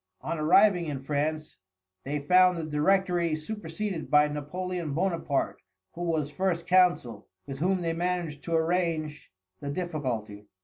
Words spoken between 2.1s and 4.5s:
found the Directory superseded by